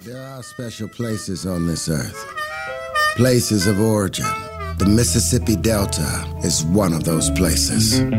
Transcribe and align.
There 0.00 0.20
are 0.20 0.42
special 0.42 0.88
places 0.88 1.46
on 1.46 1.68
this 1.68 1.88
earth, 1.88 2.26
places 3.16 3.68
of 3.68 3.80
origin. 3.80 4.26
The 4.76 4.86
Mississippi 4.86 5.54
Delta 5.54 6.26
is 6.42 6.64
one 6.64 6.92
of 6.92 7.04
those 7.04 7.30
places. 7.30 8.00
An 8.00 8.12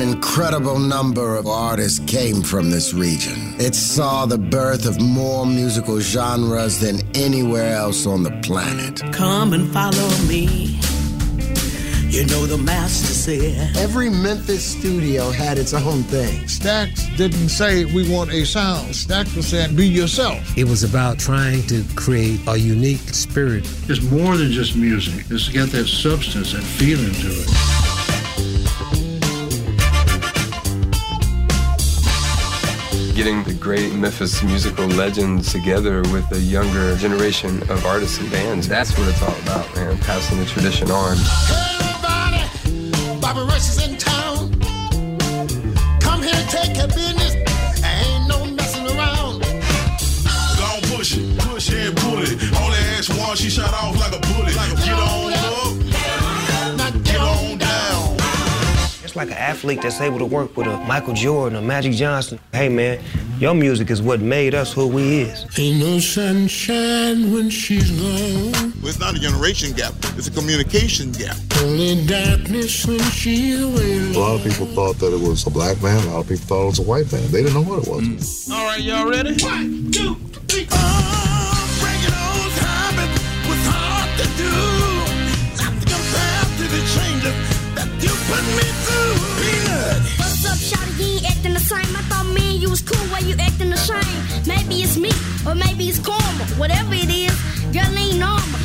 incredible 0.00 0.78
number 0.78 1.34
of 1.36 1.48
artists 1.48 1.98
came 2.06 2.42
from 2.42 2.70
this 2.70 2.94
region. 2.94 3.56
It 3.58 3.74
saw 3.74 4.26
the 4.26 4.38
birth 4.38 4.86
of 4.86 5.00
more 5.00 5.44
musical 5.44 5.98
genres 5.98 6.78
than 6.78 7.00
anywhere 7.16 7.74
else 7.74 8.06
on 8.06 8.22
the 8.22 8.30
planet. 8.42 9.02
Come 9.12 9.52
and 9.54 9.72
follow 9.72 10.08
me. 10.28 10.78
You 12.08 12.24
know 12.24 12.46
the 12.46 12.56
master 12.56 13.12
said. 13.12 13.76
Every 13.76 14.08
Memphis 14.08 14.64
studio 14.64 15.30
had 15.30 15.58
its 15.58 15.74
own 15.74 16.02
thing. 16.04 16.40
Stax 16.44 17.14
didn't 17.18 17.50
say 17.50 17.84
we 17.84 18.10
want 18.10 18.32
a 18.32 18.46
sound. 18.46 18.88
Stax 18.88 19.36
was 19.36 19.48
saying 19.48 19.76
be 19.76 19.86
yourself. 19.86 20.56
It 20.56 20.64
was 20.64 20.84
about 20.84 21.18
trying 21.18 21.64
to 21.64 21.84
create 21.96 22.40
a 22.48 22.56
unique 22.56 23.12
spirit. 23.12 23.70
It's 23.90 24.00
more 24.10 24.38
than 24.38 24.50
just 24.52 24.74
music. 24.74 25.26
It's 25.28 25.50
got 25.50 25.68
that 25.68 25.86
substance, 25.86 26.52
that 26.52 26.62
feeling 26.62 27.12
to 27.12 27.28
it. 27.28 27.78
getting 33.14 33.42
the 33.42 33.54
great 33.54 33.92
Memphis 33.94 34.44
musical 34.44 34.86
legends 34.86 35.52
together 35.52 36.02
with 36.12 36.24
a 36.30 36.38
younger 36.38 36.96
generation 36.98 37.60
of 37.68 37.84
artists 37.84 38.18
and 38.20 38.30
bands. 38.30 38.68
That's 38.68 38.96
what 38.96 39.08
it's 39.08 39.20
all 39.20 39.36
about, 39.40 39.74
man. 39.74 39.98
Passing 39.98 40.38
the 40.38 40.46
tradition 40.46 40.88
on. 40.92 41.77
Bobby 43.28 43.40
Rush 43.40 43.68
is 43.68 43.86
in 43.86 43.98
town. 43.98 44.58
Come 46.00 46.22
here, 46.22 46.46
take 46.48 46.74
your 46.78 46.86
business. 46.86 47.34
Ain't 47.84 48.26
no 48.26 48.46
messing 48.46 48.86
around. 48.86 49.42
Don't 50.56 50.82
push 50.96 51.18
it, 51.18 51.38
push 51.40 51.70
it, 51.70 51.94
pull 51.94 52.20
it. 52.22 52.30
Only 52.56 52.78
ask 52.96 53.10
one, 53.10 53.36
she 53.36 53.50
shot 53.50 53.74
off 53.74 54.00
like 54.00 54.16
a 54.16 54.20
bullet. 54.28 54.54
Get 54.82 54.94
on 54.94 55.32
up, 56.80 57.04
get 57.04 57.20
on 57.20 57.58
down. 57.58 58.16
It's 59.04 59.14
like 59.14 59.28
an 59.28 59.36
athlete 59.36 59.82
that's 59.82 60.00
able 60.00 60.20
to 60.20 60.24
work 60.26 60.56
with 60.56 60.66
a 60.66 60.78
Michael 60.86 61.12
Jordan 61.12 61.58
a 61.58 61.60
Magic 61.60 61.92
Johnson. 61.92 62.40
Hey 62.54 62.70
man, 62.70 62.98
your 63.38 63.54
music 63.54 63.90
is 63.90 64.02
what 64.02 64.20
made 64.20 64.54
us 64.54 64.72
who 64.72 64.86
we 64.88 65.20
is. 65.20 65.46
Ain't 65.58 65.78
no 65.78 65.98
sunshine 66.00 67.32
when 67.32 67.50
she's 67.50 67.90
gone. 67.90 68.72
It's 68.82 68.98
not 68.98 69.14
a 69.14 69.18
generation 69.18 69.72
gap, 69.72 69.94
it's 70.16 70.26
a 70.26 70.30
communication 70.30 71.12
gap. 71.12 71.36
Only 71.62 72.04
darkness 72.06 72.86
when 72.86 73.00
she's 73.10 73.62
away. 73.62 73.98
A 74.14 74.18
lot 74.18 74.36
of 74.36 74.44
people 74.44 74.66
thought 74.66 74.98
that 74.98 75.12
it 75.14 75.20
was 75.20 75.46
a 75.46 75.50
black 75.50 75.80
man. 75.82 76.06
A 76.08 76.10
lot 76.10 76.20
of 76.20 76.28
people 76.28 76.46
thought 76.46 76.62
it 76.62 76.66
was 76.66 76.78
a 76.78 76.82
white 76.82 77.12
man. 77.12 77.30
They 77.30 77.42
didn't 77.42 77.54
know 77.54 77.62
what 77.62 77.86
it 77.86 77.88
was. 77.88 78.48
All 78.50 78.64
right, 78.66 78.80
y'all 78.80 79.08
ready? 79.08 79.34
One, 79.42 79.90
two, 79.90 80.14
you 92.58 92.68
was 92.68 92.82
cool. 92.82 93.06
Why 93.08 93.20
you 93.20 93.36
acting 93.38 93.70
the 93.70 93.76
same? 93.76 94.02
Maybe 94.46 94.82
it's 94.82 94.96
me, 94.96 95.10
or 95.46 95.54
maybe 95.54 95.88
it's 95.88 95.98
karma. 95.98 96.44
Whatever 96.56 96.94
it 96.94 97.10
is, 97.10 97.34
girl 97.72 97.96
ain't 97.96 98.18
normal. 98.18 98.58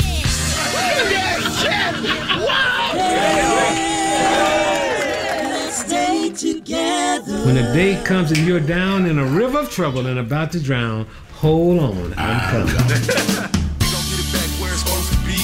Stay 5.71 6.31
together. 6.31 7.45
When 7.45 7.55
the 7.55 7.69
day 7.73 8.01
comes 8.03 8.31
and 8.31 8.45
you're 8.47 8.59
down 8.59 9.05
in 9.05 9.19
a 9.19 9.25
river 9.25 9.59
of 9.59 9.69
trouble 9.69 10.07
and 10.07 10.19
about 10.19 10.51
to 10.53 10.59
drown, 10.59 11.05
hold 11.33 11.79
on, 11.79 12.13
I'm 12.13 12.39
ah. 12.39 12.49
coming. 12.51 12.75
Don't 12.75 14.05
get 14.09 14.19
it 14.19 14.29
back 14.33 14.49
where 14.59 14.71
it's 14.71 14.81
supposed 14.81 15.11
to 15.13 15.19
be. 15.25 15.39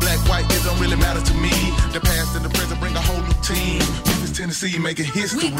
Black, 0.00 0.20
white, 0.28 0.44
it 0.50 0.62
don't 0.64 0.78
really 0.78 0.96
matter 0.96 1.20
to 1.20 1.34
me. 1.34 1.50
The 1.92 2.00
past 2.00 2.36
and 2.36 2.44
the 2.44 2.50
present 2.50 2.80
bring 2.80 2.94
a 2.94 3.00
whole 3.00 3.22
new 3.22 3.32
team. 3.42 3.78
Memphis, 4.04 4.36
Tennessee, 4.36 4.78
making 4.78 5.06
history. 5.06 5.50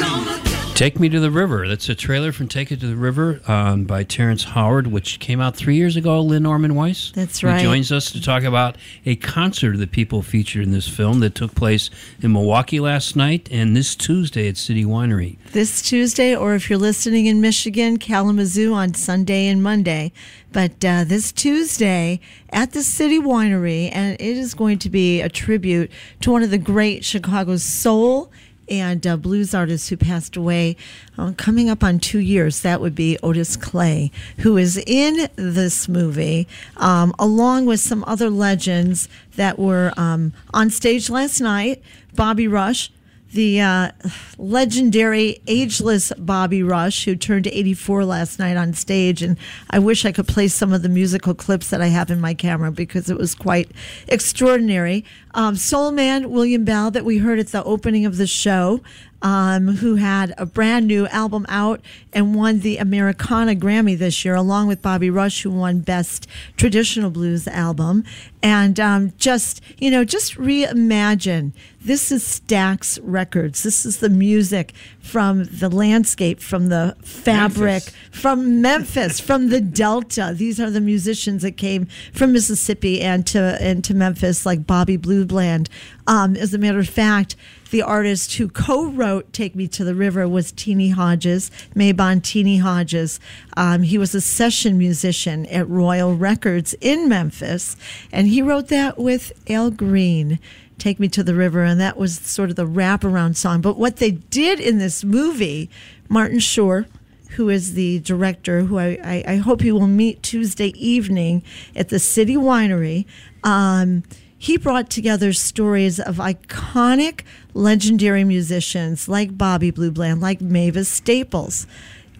Take 0.75 0.99
Me 0.99 1.09
to 1.09 1.21
the 1.21 1.31
River. 1.31 1.69
That's 1.69 1.89
a 1.89 1.95
trailer 1.95 2.33
from 2.33 2.49
Take 2.49 2.73
It 2.73 2.81
to 2.81 2.89
the 2.89 2.97
River 2.97 3.41
um, 3.47 3.85
by 3.85 4.03
Terrence 4.03 4.43
Howard, 4.43 4.89
which 4.89 5.21
came 5.21 5.41
out 5.41 5.55
three 5.55 5.77
years 5.77 5.95
ago. 5.95 6.21
Lynn 6.21 6.45
Orman 6.45 6.75
Weiss. 6.75 7.13
That's 7.13 7.39
who 7.39 7.47
right. 7.47 7.63
joins 7.63 7.93
us 7.93 8.11
to 8.11 8.21
talk 8.21 8.43
about 8.43 8.77
a 9.07 9.15
concert 9.15 9.77
that 9.77 9.93
people 9.93 10.21
featured 10.21 10.65
in 10.65 10.73
this 10.73 10.89
film 10.89 11.21
that 11.21 11.37
took 11.37 11.55
place 11.55 11.91
in 12.21 12.33
Milwaukee 12.33 12.81
last 12.81 13.15
night 13.15 13.49
and 13.53 13.77
this 13.77 13.95
Tuesday 13.95 14.49
at 14.49 14.57
City 14.57 14.85
Winery. 14.85 15.39
This 15.53 15.81
Tuesday, 15.81 16.35
or 16.35 16.57
if 16.57 16.69
you're 16.69 16.77
listening 16.77 17.27
in 17.27 17.41
Michigan, 17.41 17.97
Kalamazoo 17.97 18.75
on 18.75 18.95
Sunday 18.95 19.47
and 19.47 19.63
Monday. 19.63 20.13
But 20.51 20.85
uh, 20.85 21.05
this 21.05 21.31
Tuesday 21.31 22.19
at 22.51 22.73
the 22.73 22.83
City 22.83 23.21
Winery, 23.21 23.91
and 23.93 24.15
it 24.21 24.37
is 24.37 24.55
going 24.55 24.81
to 24.81 24.91
be 24.91 25.21
a 25.21 25.29
tribute 25.29 25.93
to 26.23 26.33
one 26.33 26.43
of 26.43 26.51
the 26.51 26.59
great 26.59 27.05
Chicago 27.05 27.59
soul 27.59 28.33
and 28.69 29.07
uh, 29.07 29.17
blues 29.17 29.55
artists 29.55 29.89
who 29.89 29.97
passed 29.97 30.37
away 30.37 30.77
uh, 31.19 31.33
coming 31.37 31.69
up 31.69 31.83
on 31.83 31.99
two 31.99 32.19
years. 32.19 32.61
That 32.61 32.81
would 32.81 32.95
be 32.95 33.19
Otis 33.23 33.57
Clay, 33.57 34.11
who 34.39 34.57
is 34.57 34.77
in 34.87 35.29
this 35.37 35.89
movie, 35.89 36.47
um, 36.77 37.15
along 37.19 37.67
with 37.67 37.81
some 37.81 38.05
other 38.07 38.31
legends 38.31 39.09
that 39.37 39.59
were 39.59 39.93
um, 39.97 40.33
on 40.53 40.71
stage 40.71 41.11
last 41.11 41.41
night. 41.41 41.83
Bobby 42.15 42.47
Rush, 42.47 42.91
the 43.35 43.61
uh, 43.61 43.91
legendary 44.39 45.43
ageless 45.47 46.13
Bobby 46.17 46.63
Rush, 46.63 47.05
who 47.05 47.17
turned 47.17 47.47
84 47.47 48.05
last 48.05 48.39
night 48.39 48.57
on 48.57 48.73
stage. 48.73 49.23
And 49.23 49.37
I 49.71 49.81
wish 49.81 50.05
I 50.05 50.13
could 50.13 50.29
play 50.29 50.49
some 50.49 50.73
of 50.73 50.83
the 50.83 50.89
musical 50.89 51.35
clips 51.35 51.71
that 51.71 51.83
I 51.83 51.89
have 51.89 52.11
in 52.11 52.21
my 52.21 52.33
camera 52.33 52.71
because 52.71 53.11
it 53.11 53.19
was 53.19 53.35
quite 53.35 53.71
extraordinary. 54.09 55.05
Um, 55.35 55.57
Soul 55.57 55.91
Man 55.91 56.31
William 56.31 56.65
Bell, 56.65 56.91
that 56.93 57.05
we 57.05 57.19
heard 57.19 57.41
at 57.41 57.49
the 57.49 57.65
opening 57.65 58.07
of 58.07 58.17
the 58.17 58.27
show, 58.27 58.81
um, 59.25 59.77
who 59.77 59.95
had 59.97 60.35
a 60.37 60.45
brand 60.45 60.87
new 60.87 61.07
album 61.07 61.47
out 61.49 61.81
and 62.13 62.35
won 62.35 62.61
the 62.61 62.77
Americana 62.77 63.55
Grammy 63.55 63.99
this 63.99 64.23
year, 64.23 64.35
along 64.35 64.69
with 64.69 64.83
Bobby 64.83 65.09
Rush, 65.09 65.43
who 65.43 65.51
won 65.51 65.81
Best 65.81 66.29
Traditional 66.59 67.09
Blues 67.11 67.49
Album. 67.49 68.05
And 68.43 68.79
um, 68.79 69.15
just, 69.17 69.63
you 69.79 69.91
know, 69.91 70.05
just 70.05 70.35
reimagine 70.37 71.53
this 71.85 72.11
is 72.11 72.25
Stax 72.25 72.99
Records. 73.03 73.63
This 73.63 73.85
is 73.85 73.99
the 73.99 74.09
music 74.09 74.73
from 75.01 75.45
the 75.45 75.69
landscape, 75.69 76.41
from 76.41 76.69
the 76.69 76.97
fabric, 77.03 77.83
from 78.11 78.63
Memphis, 78.63 79.21
from 79.21 79.51
the 79.51 79.61
Delta. 79.61 80.33
These 80.35 80.59
are 80.59 80.71
the 80.71 80.81
musicians 80.81 81.43
that 81.43 81.59
came 81.59 81.87
from 82.15 82.33
Mississippi 82.33 83.03
and 83.03 83.27
to 83.27 83.59
and 83.61 83.85
to 83.85 83.93
Memphis, 83.93 84.47
like 84.47 84.67
Bobby 84.67 84.97
Blue 84.97 85.27
Bland. 85.27 85.69
Um, 86.07 86.37
as 86.37 86.55
a 86.55 86.59
matter 86.59 86.79
of 86.79 86.89
fact, 86.89 87.37
the 87.71 87.83
artist 87.83 88.35
who 88.35 88.49
co-wrote 88.49 89.33
"Take 89.33 89.55
Me 89.55 89.67
to 89.69 89.85
the 89.85 89.95
River" 89.95 90.29
was 90.29 90.53
Teenie 90.53 90.91
Hodges, 90.91 91.51
Mabon 91.75 92.23
Teenie 92.23 92.59
Hodges. 92.59 93.21
Um, 93.57 93.83
he 93.83 93.99
was 93.99 94.15
a 94.15 94.21
session 94.21 94.79
musician 94.79 95.47
at 95.47 95.69
Royal 95.69 96.15
Records 96.15 96.75
in 96.81 97.09
Memphis, 97.09 97.77
and 98.13 98.29
he 98.29 98.43
wrote 98.43 98.69
that 98.69 98.99
with 98.99 99.33
Al 99.49 99.71
Green. 99.71 100.39
Take 100.77 100.99
Me 100.99 101.09
to 101.09 101.23
the 101.23 101.35
River, 101.35 101.63
and 101.63 101.81
that 101.81 101.97
was 101.97 102.19
sort 102.19 102.51
of 102.51 102.57
the 102.57 102.67
wraparound 102.67 103.37
song. 103.37 103.61
But 103.61 103.79
what 103.79 103.97
they 103.97 104.11
did 104.11 104.59
in 104.59 104.79
this 104.79 105.05
movie, 105.05 105.71
Martin 106.09 106.41
Shore, 106.41 106.87
who 107.31 107.49
is 107.49 107.75
the 107.75 108.01
director, 108.01 108.63
who 108.63 108.79
I, 108.79 108.99
I, 109.03 109.25
I 109.27 109.37
hope 109.37 109.63
you 109.63 109.75
will 109.75 109.87
meet 109.87 110.23
Tuesday 110.23 110.69
evening 110.69 111.43
at 111.75 111.89
the 111.89 111.99
City 111.99 112.37
Winery. 112.37 113.07
Um, 113.43 114.03
he 114.45 114.59
brought 114.59 114.91
together 114.91 115.33
stories 115.33 115.99
of 115.99 116.17
iconic, 116.17 117.23
legendary 117.55 118.25
musicians 118.25 119.09
like 119.09 119.39
Bobby 119.39 119.71
Blue 119.71 119.91
Bland, 119.91 120.21
like 120.21 120.43
Mavis 120.43 120.87
Staples, 120.87 121.67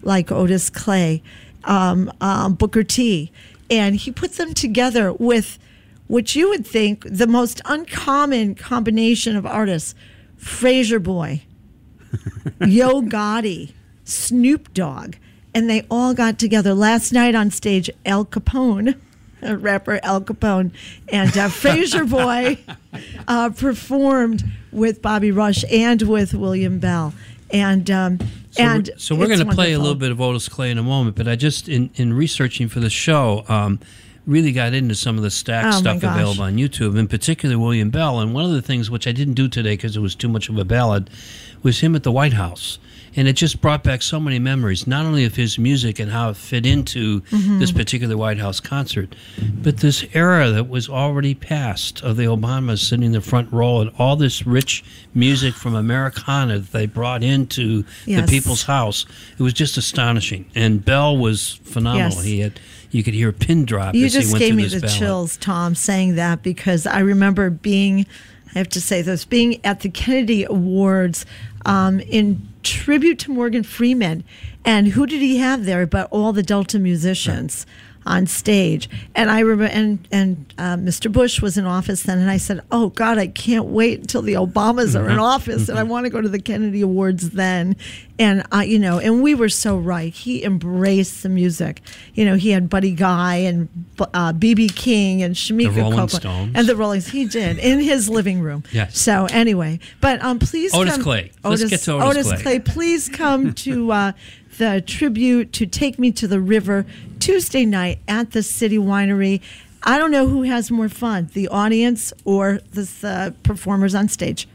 like 0.01 0.31
Otis 0.31 0.71
Clay, 0.71 1.21
um, 1.65 2.11
um, 2.21 2.55
Booker 2.55 2.83
T. 2.83 3.31
And 3.69 3.95
he 3.95 4.11
put 4.11 4.37
them 4.37 4.55
together 4.55 5.13
with 5.13 5.59
what 6.07 6.35
you 6.35 6.49
would 6.49 6.65
think 6.65 7.05
the 7.07 7.27
most 7.27 7.61
uncommon 7.65 8.55
combination 8.55 9.35
of 9.35 9.45
artists 9.45 9.93
Frayser 10.39 10.97
Boy, 10.97 11.43
Yo 12.65 13.03
Gotti, 13.03 13.73
Snoop 14.03 14.73
Dogg. 14.73 15.17
And 15.53 15.69
they 15.69 15.85
all 15.91 16.15
got 16.15 16.39
together 16.39 16.73
last 16.73 17.11
night 17.11 17.35
on 17.35 17.51
stage. 17.51 17.87
Al 18.03 18.25
Capone, 18.25 18.99
rapper 19.53 19.99
Al 20.03 20.21
Capone, 20.21 20.71
and 21.09 21.29
uh, 21.37 21.47
Frayser 21.49 22.05
Boy 22.09 22.57
uh, 23.27 23.49
performed 23.49 24.43
with 24.71 25.01
Bobby 25.01 25.31
Rush 25.31 25.63
and 25.71 26.01
with 26.03 26.33
William 26.33 26.79
Bell. 26.79 27.13
And 27.51 27.89
um, 27.91 28.19
So 28.51 28.63
and 28.63 28.87
we're, 28.87 28.97
so 28.97 29.15
we're 29.15 29.27
going 29.27 29.39
to 29.39 29.53
play 29.53 29.73
a 29.73 29.79
little 29.79 29.95
bit 29.95 30.11
of 30.11 30.19
Otis 30.19 30.49
Clay 30.49 30.71
in 30.71 30.77
a 30.77 30.83
moment, 30.83 31.15
but 31.15 31.27
I 31.27 31.35
just 31.35 31.69
in, 31.69 31.89
in 31.95 32.13
researching 32.13 32.67
for 32.67 32.79
the 32.79 32.89
show 32.89 33.45
um, 33.47 33.79
really 34.25 34.51
got 34.51 34.73
into 34.73 34.95
some 34.95 35.17
of 35.17 35.23
the 35.23 35.29
Stax 35.29 35.63
Oh, 35.65 35.71
stuff 35.79 35.97
available 35.97 36.43
on 36.43 36.55
YouTube, 36.57 36.97
in 36.97 37.07
particular 37.07 37.59
William 37.59 37.91
Bell. 37.91 38.19
And 38.19 38.33
one 38.33 38.43
of 38.45 38.51
the 38.51 38.61
things 38.61 38.89
which 38.89 39.05
I 39.07 39.11
didn't 39.11 39.35
do 39.35 39.47
today 39.47 39.73
because 39.73 39.95
it 39.95 39.99
was 39.99 40.15
too 40.15 40.27
much 40.27 40.49
of 40.49 40.57
a 40.57 40.65
ballad 40.65 41.09
was 41.61 41.81
him 41.81 41.95
at 41.95 42.03
the 42.03 42.11
White 42.11 42.33
House. 42.33 42.79
And 43.15 43.27
it 43.27 43.33
just 43.33 43.61
brought 43.61 43.83
back 43.83 44.01
so 44.01 44.19
many 44.19 44.39
memories, 44.39 44.85
not 44.87 45.05
only 45.05 45.23
of 45.25 45.35
his 45.35 45.57
music 45.57 45.99
and 45.99 46.11
how 46.11 46.29
it 46.29 46.37
fit 46.37 46.65
into 46.65 47.21
Mhm. 47.31 47.59
this 47.59 47.71
particular 47.71 48.17
White 48.17 48.39
House 48.39 48.59
concert, 48.59 49.15
but 49.63 49.77
this 49.77 50.03
era 50.13 50.51
that 50.51 50.67
was 50.69 50.89
already 50.89 51.33
past 51.33 52.01
of 52.01 52.17
the 52.17 52.23
Obamas 52.25 52.79
sitting 52.79 53.05
in 53.05 53.11
the 53.13 53.21
front 53.21 53.51
row 53.51 53.81
and 53.81 53.91
all 53.97 54.15
this 54.15 54.45
rich 54.45 54.83
music 55.13 55.53
from 55.53 55.75
Americana 55.75 56.59
that 56.59 56.71
they 56.71 56.85
brought 56.85 57.23
into 57.23 57.85
Yes. 58.05 58.25
the 58.25 58.31
people's 58.31 58.63
house. 58.63 59.05
It 59.37 59.43
was 59.43 59.53
just 59.53 59.77
astonishing, 59.77 60.45
and 60.55 60.83
Bell 60.83 61.15
was 61.17 61.59
phenomenal. 61.63 62.09
Yes. 62.17 62.23
He 62.23 62.39
had 62.39 62.59
you 62.91 63.03
could 63.03 63.13
hear 63.13 63.27
a 63.29 63.33
pin 63.33 63.65
drop 63.65 63.93
You 63.93 64.05
as 64.05 64.13
he 64.13 64.21
just 64.21 64.31
went 64.31 64.45
gave 64.45 64.55
me 64.55 64.65
the 64.67 64.79
ballad. 64.79 64.97
chills, 64.97 65.37
Tom, 65.37 65.75
saying 65.75 66.15
that 66.15 66.41
because 66.41 66.87
I 66.87 66.99
remember 66.99 67.49
being, 67.49 68.05
I 68.53 68.57
have 68.59 68.69
to 68.69 68.79
say 68.79 69.01
this, 69.01 69.25
being 69.25 69.59
at 69.65 69.81
the 69.81 69.89
Kennedy 69.89 70.45
Awards 70.45 71.25
um, 71.65 71.99
in 71.99 72.47
tribute 72.63 73.19
to 73.19 73.31
Morgan 73.31 73.63
Freeman. 73.63 74.23
And 74.63 74.89
who 74.89 75.05
did 75.05 75.21
he 75.21 75.37
have 75.37 75.65
there 75.65 75.85
but 75.85 76.07
all 76.11 76.33
the 76.33 76.43
Delta 76.43 76.79
musicians? 76.79 77.65
On 78.07 78.27
stage, 78.27 78.87
and 79.15 79.31
I 79.31 79.39
remember, 79.39 79.73
and 79.73 80.07
and 80.11 80.53
uh, 80.59 80.75
Mr. 80.75 81.11
Bush 81.11 81.41
was 81.41 81.57
in 81.57 81.65
office 81.65 82.03
then, 82.03 82.19
and 82.19 82.29
I 82.29 82.37
said, 82.37 82.61
"Oh 82.71 82.89
God, 82.89 83.17
I 83.17 83.25
can't 83.25 83.65
wait 83.65 83.99
until 84.01 84.21
the 84.21 84.33
Obamas 84.33 84.93
are 84.99 85.09
in 85.09 85.17
Mhm. 85.17 85.21
office, 85.23 85.69
and 85.69 85.79
I 85.79 85.83
want 85.83 86.05
to 86.05 86.11
go 86.11 86.21
to 86.21 86.29
the 86.29 86.37
Kennedy 86.37 86.81
Awards 86.81 87.31
then." 87.31 87.75
And 88.19 88.43
I, 88.51 88.63
you 88.65 88.77
know, 88.77 88.99
and 88.99 89.23
we 89.23 89.33
were 89.33 89.49
so 89.49 89.75
right. 89.77 90.13
He 90.13 90.43
embraced 90.43 91.23
the 91.23 91.29
music. 91.29 91.81
You 92.13 92.25
know, 92.25 92.35
he 92.35 92.51
had 92.51 92.69
Buddy 92.69 92.91
Guy 92.91 93.37
and 93.37 93.69
uh, 94.13 94.31
BB 94.33 94.75
King 94.75 95.23
and 95.23 95.33
Shemekia 95.35 95.73
The 95.73 95.81
Rolling 95.81 95.97
Copeland 95.97 96.11
Stones. 96.11 96.51
and 96.55 96.67
the 96.67 96.75
Rollings. 96.75 97.07
He 97.09 97.25
did 97.25 97.57
in 97.57 97.79
his 97.79 98.07
living 98.07 98.39
room. 98.39 98.63
Yes. 98.71 98.99
So 98.99 99.25
anyway, 99.31 99.79
but 99.99 100.23
um, 100.23 100.37
please, 100.37 100.75
Otis 100.75 100.93
come, 100.93 101.03
Clay. 101.03 101.31
Let's 101.43 101.63
get 101.65 101.79
to 101.81 101.93
Otis 101.93 102.31
Clay. 102.43 102.59
Please 102.59 103.09
come 103.09 103.53
to 103.55 103.91
uh, 103.91 104.11
the 104.59 104.81
tribute 104.85 105.51
to 105.53 105.65
"Take 105.65 105.97
Me 105.99 106.11
to 106.11 106.27
the 106.27 106.39
River" 106.39 106.85
Tuesday 107.25 107.65
night 107.65 107.97
at 108.07 108.33
the 108.33 108.43
City 108.43 108.77
Winery. 108.77 109.41
I 109.81 109.97
don't 109.97 110.11
know 110.11 110.27
who 110.27 110.43
has 110.43 110.69
more 110.69 110.87
fun, 110.87 111.31
the 111.33 111.47
audience 111.47 112.13
or 112.23 112.59
the 112.73 112.87
uh, 113.03 113.31
performers 113.41 113.95
on 113.95 114.09
stage. 114.09 114.47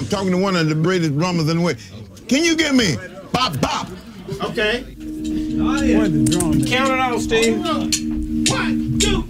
I'm 0.00 0.08
talking 0.08 0.32
to 0.32 0.38
one 0.38 0.56
of 0.56 0.68
the 0.68 0.74
greatest 0.74 1.16
drummers 1.16 1.48
in 1.48 1.58
the 1.58 1.62
way. 1.62 1.76
Can 2.26 2.42
you 2.42 2.56
get 2.56 2.74
me 2.74 2.96
bop 3.30 3.60
bop? 3.60 3.86
Okay. 4.42 4.82
Count 4.82 6.66
it 6.66 6.98
out, 6.98 7.20
Steve. 7.20 7.60
One, 7.60 8.98
two, 8.98 9.22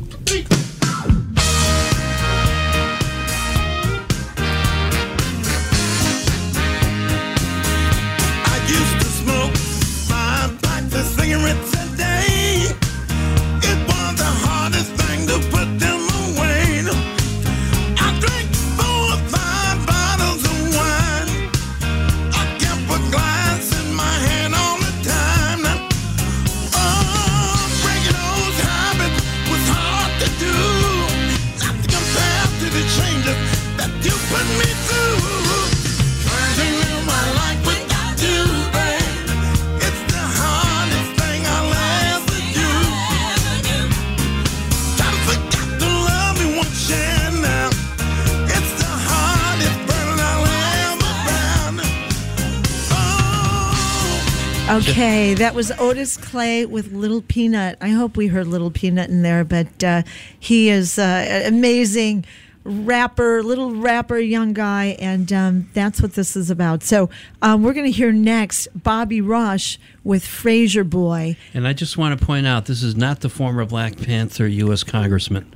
Okay, 54.70 55.32
that 55.32 55.55
was 55.55 55.73
Otis 55.79 56.19
Clay 56.19 56.67
with 56.67 56.93
Little 56.93 57.23
Peanut. 57.23 57.79
I 57.81 57.88
hope 57.88 58.19
we 58.19 58.26
heard 58.26 58.47
Little 58.47 58.70
Peanut 58.70 59.09
in 59.09 59.23
there, 59.23 59.43
but 59.43 59.82
uh, 59.82 60.03
he 60.38 60.69
is 60.69 60.99
uh, 60.99 61.03
an 61.03 61.55
amazing 61.55 62.26
rapper, 62.65 63.43
little 63.43 63.75
rapper, 63.75 64.19
young 64.19 64.53
guy, 64.53 64.97
and 64.99 65.32
um, 65.32 65.70
that's 65.73 66.03
what 66.03 66.12
this 66.12 66.37
is 66.37 66.50
about. 66.50 66.82
So 66.82 67.09
um, 67.41 67.62
we're 67.62 67.73
going 67.73 67.87
to 67.87 67.91
hear 67.91 68.12
next 68.12 68.69
Bobby 68.75 69.23
Rush 69.23 69.79
with 70.05 70.23
Frayser 70.23 70.88
Boy. 70.88 71.38
And 71.55 71.67
I 71.67 71.73
just 71.73 71.97
want 71.97 72.19
to 72.19 72.26
point 72.26 72.47
out 72.47 72.67
this 72.67 72.82
is 72.82 72.94
not 72.94 73.21
the 73.21 73.31
former 73.31 73.64
Black 73.64 73.97
Panther 73.97 74.47
U.S. 74.47 74.85
Congressman. 74.85 75.50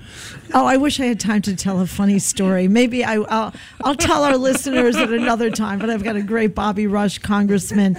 Oh, 0.54 0.64
I 0.64 0.78
wish 0.78 1.00
I 1.00 1.04
had 1.04 1.20
time 1.20 1.42
to 1.42 1.54
tell 1.54 1.80
a 1.80 1.86
funny 1.86 2.18
story. 2.18 2.66
Maybe 2.66 3.04
I, 3.04 3.16
I'll 3.16 3.52
I'll 3.84 3.94
tell 3.94 4.24
our 4.24 4.38
listeners 4.38 4.96
at 4.96 5.10
another 5.10 5.50
time. 5.50 5.78
But 5.80 5.90
I've 5.90 6.02
got 6.02 6.16
a 6.16 6.22
great 6.22 6.54
Bobby 6.54 6.86
Rush 6.86 7.18
congressman, 7.18 7.98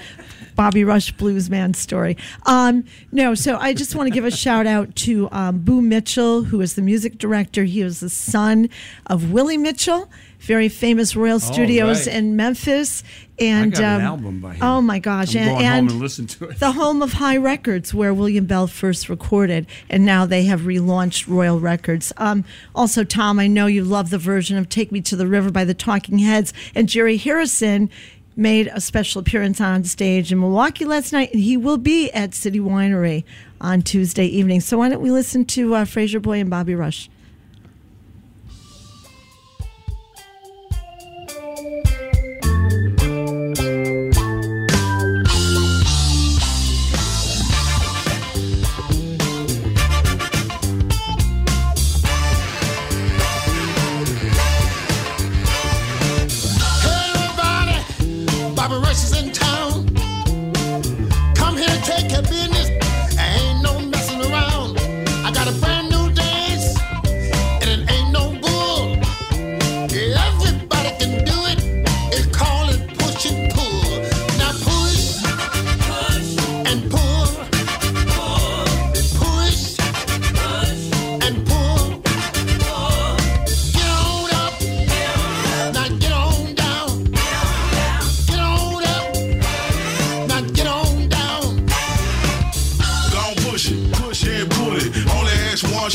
Bobby 0.56 0.84
Rush 0.84 1.14
bluesman 1.16 1.76
story. 1.76 2.18
Um, 2.46 2.86
no, 3.12 3.36
so 3.36 3.58
I 3.58 3.74
just 3.74 3.96
want 3.96 4.08
to 4.08 4.14
give 4.14 4.26
a 4.26 4.32
shout 4.32 4.68
out 4.68 4.96
to 4.98 5.30
um, 5.32 5.60
Boo 5.60 5.82
Mitchell, 5.82 6.44
who 6.44 6.62
is 6.62 6.76
the 6.76 6.82
music 6.82 7.18
director. 7.18 7.64
He 7.64 7.84
was 7.84 8.00
the 8.00 8.10
son 8.10 8.70
of 9.08 9.32
Willie 9.32 9.58
Mitchell, 9.58 10.10
very 10.40 10.70
famous 10.70 11.16
Royal 11.16 11.40
Studios 11.40 12.08
right. 12.08 12.18
in 12.18 12.36
Memphis. 12.36 13.04
And 13.40 13.74
an 13.80 13.84
um, 13.84 14.02
album 14.02 14.40
by 14.42 14.54
him. 14.54 14.64
Oh 14.64 14.82
my 14.82 15.00
gosh! 15.00 15.36
I'm 15.36 15.42
and, 15.42 15.50
going 15.50 15.66
home 15.66 15.74
and 15.74 15.90
and 15.90 16.00
listen 16.00 16.28
to 16.28 16.50
it. 16.50 16.60
the 16.60 16.74
home 16.74 17.02
of 17.02 17.14
Hi 17.14 17.36
Records, 17.36 17.92
where 17.92 18.14
William 18.14 18.46
Bell 18.46 18.68
first 18.68 19.10
recorded, 19.10 19.66
and 19.90 20.06
now 20.06 20.28
they 20.28 20.44
have 20.44 20.62
relaunched 20.62 21.28
Royal 21.28 21.60
Records. 21.60 22.14
Um, 22.18 22.46
also, 22.76 23.04
Tom, 23.04 23.40
I 23.40 23.48
know 23.48 23.66
you 23.66 23.84
love 23.84 24.12
the 24.12 24.20
version 24.20 24.58
of 24.58 24.70
"Take 24.70 24.92
Me 24.92 25.02
to 25.02 25.16
the 25.16 25.26
River" 25.26 25.50
by 25.50 25.66
the 25.66 25.74
Talking 25.74 26.20
Heads, 26.20 26.54
and 26.76 26.88
Jerry 26.88 27.18
Harrison 27.18 27.90
made 28.36 28.68
a 28.74 28.82
special 28.82 29.20
appearance 29.20 29.62
on 29.62 29.84
stage 29.84 30.32
in 30.32 30.40
Milwaukee 30.40 30.86
last 30.86 31.14
night, 31.14 31.32
and 31.34 31.42
he 31.42 31.58
will 31.58 31.78
be 31.78 32.12
at 32.12 32.34
City 32.34 32.60
Winery 32.60 33.24
on 33.62 33.82
Tuesday 33.82 34.26
evening. 34.26 34.62
So 34.62 34.78
why 34.78 34.90
don't 34.90 35.02
we 35.02 35.12
listen 35.12 35.46
to 35.46 35.76
uh, 35.76 35.86
Frayser 35.86 36.22
Boy 36.22 36.40
and 36.40 36.50
Bobby 36.50 36.76
Rush? 36.76 37.10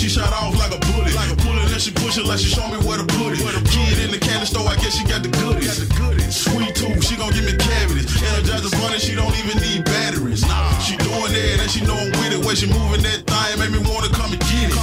Shot 0.09 0.33
off 0.33 0.57
like 0.57 0.73
a 0.73 0.81
bullet. 0.89 1.15
Like 1.15 1.31
a 1.31 1.37
bullet, 1.45 1.69
then 1.69 1.79
she 1.79 1.93
push 1.93 2.17
it 2.17 2.25
like 2.25 2.39
she 2.41 2.49
show 2.49 2.67
me 2.69 2.79
where 2.83 2.99
to 2.99 3.05
put 3.05 3.37
it. 3.37 3.41
Kid 3.69 3.99
in 4.01 4.11
the 4.11 4.19
candy 4.19 4.47
store, 4.47 4.67
I 4.67 4.77
guess 4.77 4.97
she 4.97 5.05
got 5.05 5.23
the 5.23 5.29
goodies. 5.29 5.85
Sweet 6.33 6.75
tooth, 6.75 7.05
she 7.05 7.17
gon' 7.17 7.33
give 7.33 7.45
me 7.45 7.55
cavities. 7.57 8.09
Energizer 8.21 8.73
bunny, 8.81 8.99
she 8.99 9.15
don't 9.15 9.33
even 9.39 9.57
need 9.63 9.85
batteries. 9.85 10.43
Nah, 10.45 10.73
she 10.81 10.97
doing 10.97 11.33
that 11.33 11.61
and 11.61 11.71
she 11.71 11.85
know 11.85 11.97
I'm 11.97 12.11
with 12.19 12.35
it. 12.35 12.41
When 12.45 12.57
she 12.57 12.67
moving 12.67 13.05
that 13.05 13.25
thing, 13.29 13.55
make 13.61 13.71
me 13.71 13.81
wanna 13.85 14.09
come 14.11 14.33
and 14.33 14.41
get 14.41 14.73
it. 14.73 14.77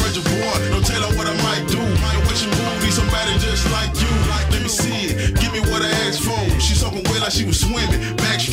French 0.00 0.18
boy, 0.24 0.56
don't 0.72 0.84
tell 0.84 1.02
her 1.04 1.12
what 1.16 1.28
I 1.28 1.36
might 1.44 1.64
do. 1.68 1.78
The 1.78 2.18
way 2.26 2.34
she 2.34 2.48
move, 2.48 2.80
need 2.82 2.92
somebody 2.92 3.36
just 3.38 3.68
like 3.70 3.92
you. 4.00 4.08
Let 4.50 4.62
me 4.62 4.68
see 4.68 5.14
it, 5.14 5.38
give 5.38 5.52
me 5.52 5.60
what 5.70 5.82
I 5.82 5.90
asked 6.08 6.24
for. 6.26 6.40
She 6.58 6.74
soaking 6.74 7.04
wet 7.06 7.22
like 7.22 7.32
she 7.32 7.44
was 7.44 7.60
swimming. 7.60 8.00
Backstroke, 8.18 8.49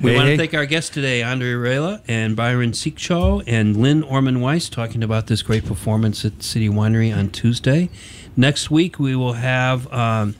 We 0.00 0.10
Hey, 0.10 0.16
want 0.16 0.26
to 0.26 0.30
hey. 0.32 0.36
thank 0.36 0.54
our 0.54 0.66
guests 0.66 0.90
today, 0.90 1.22
Andre 1.22 1.52
Rela 1.54 2.02
and 2.06 2.36
Byron 2.36 2.72
Seekchow 2.72 3.42
and 3.46 3.76
Lynn 3.76 4.02
Orman 4.02 4.40
Weiss, 4.42 4.68
talking 4.68 5.02
about 5.02 5.26
this 5.26 5.40
great 5.40 5.64
performance 5.64 6.22
at 6.24 6.42
City 6.42 6.68
Winery 6.68 7.16
on 7.16 7.30
Tuesday. 7.30 7.88
Next 8.36 8.70
week, 8.70 8.98
we 8.98 9.16
will 9.16 9.32
have 9.34 9.90
um, 9.90 10.34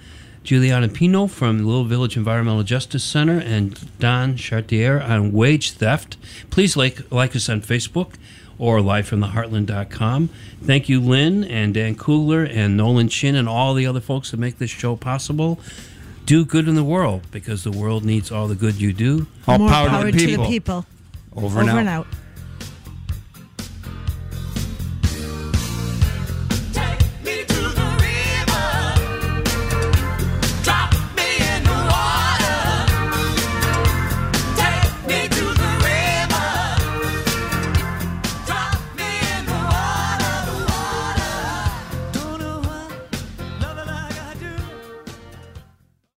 Juliana 0.44 0.88
Pino 0.88 1.26
from 1.26 1.58
the 1.58 1.64
Little 1.64 1.84
Village 1.84 2.18
Environmental 2.18 2.64
Justice 2.64 3.02
Center 3.02 3.38
and 3.38 3.98
Don 3.98 4.36
Chartier 4.36 5.00
on 5.00 5.32
wage 5.32 5.70
theft. 5.72 6.18
Please 6.50 6.76
like, 6.76 7.10
like 7.10 7.34
us 7.34 7.48
on 7.48 7.62
Facebook 7.62 8.12
or 8.58 8.80
livefromtheheartland.com. 8.80 10.28
Thank 10.62 10.88
you, 10.90 11.00
Lynn 11.00 11.44
and 11.44 11.72
Dan 11.72 11.94
Kugler 11.94 12.44
and 12.44 12.76
Nolan 12.76 13.08
Chin 13.08 13.34
and 13.34 13.48
all 13.48 13.72
the 13.72 13.86
other 13.86 14.00
folks 14.00 14.30
that 14.32 14.36
make 14.38 14.58
this 14.58 14.70
show 14.70 14.96
possible. 14.96 15.58
Do 16.26 16.44
good 16.44 16.66
in 16.68 16.74
the 16.74 16.84
world 16.84 17.22
because 17.30 17.62
the 17.64 17.70
world 17.70 18.04
needs 18.04 18.30
all 18.32 18.48
the 18.48 18.54
good 18.56 18.74
you 18.80 18.92
do. 18.92 19.26
All 19.46 19.58
More 19.58 19.68
power, 19.68 19.88
power 19.88 20.06
to 20.06 20.12
the 20.12 20.18
to 20.18 20.26
people. 20.26 20.44
the 20.44 20.50
people. 20.50 20.86
Over 21.36 21.60
and 21.60 21.68
Over 21.70 21.78
out. 21.78 21.80
and 21.80 21.88
out. 21.88 22.06